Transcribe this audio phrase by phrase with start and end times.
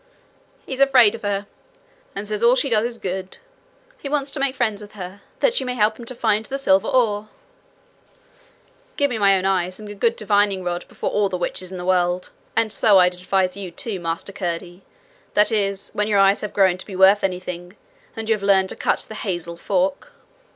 [0.65, 1.45] 'He's afraid of her!'
[2.15, 3.37] 'And says all she does is good!'
[4.01, 6.57] 'He wants to make friends with her, that she may help him to find the
[6.57, 7.27] silver ore.'
[8.97, 11.77] 'Give me my own eyes and a good divining rod before all the witches in
[11.77, 12.31] the world!
[12.55, 14.81] And so I'd advise you too, Master Curdie;
[15.35, 17.75] that is, when your eyes have grown to be worth anything,
[18.15, 20.11] and you have learned to cut the hazel fork.'